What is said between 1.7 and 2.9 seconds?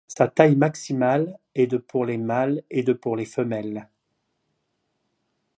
pour les mâles et